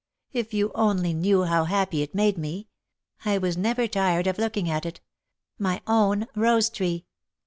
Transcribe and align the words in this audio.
If 0.33 0.51
you 0.51 0.71
only 0.73 1.13
knew 1.13 1.43
how 1.43 1.65
happy 1.65 2.01
it 2.01 2.15
made 2.15 2.35
me, 2.35 2.69
I 3.23 3.37
was 3.37 3.55
never 3.55 3.87
tired 3.87 4.25
of 4.25 4.39
looking 4.39 4.67
at 4.67 4.83
it, 4.83 4.99
my 5.59 5.79
own 5.85 6.25
rose 6.35 6.71
tree! 6.71 7.05